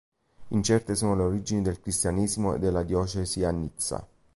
[0.49, 4.07] Incerte sono le origini del cristianesimo e della diocesi a Nizza.